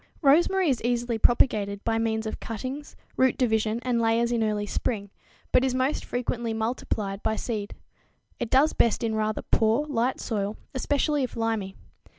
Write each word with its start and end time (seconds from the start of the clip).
_Rosemary 0.23 0.67
is 0.67 0.81
easily 0.81 1.19
propagated 1.19 1.83
by 1.83 1.99
means 1.99 2.25
of 2.25 2.39
cuttings, 2.39 2.95
root 3.17 3.37
division 3.37 3.77
and 3.83 4.01
layers 4.01 4.31
in 4.31 4.43
early 4.43 4.65
spring, 4.65 5.11
but 5.51 5.63
is 5.63 5.75
most 5.75 6.03
frequently 6.05 6.55
multiplied 6.55 7.21
by 7.21 7.35
seed. 7.35 7.75
It 8.39 8.49
does 8.49 8.73
best 8.73 9.03
in 9.03 9.13
rather 9.13 9.43
poor, 9.43 9.85
light 9.85 10.19
soil, 10.19 10.57
especially 10.73 11.21
if 11.21 11.35
limy. 11.37 11.75